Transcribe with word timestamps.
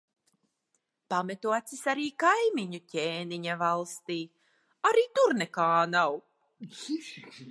Pametu 1.13 1.51
acis 1.57 1.83
arī 1.93 2.05
kaimiņu 2.23 2.79
ķēniņa 2.93 3.57
valstī. 3.61 4.19
Arī 4.93 5.05
tur 5.19 5.39
nekā 5.45 5.71
nav. 5.95 6.19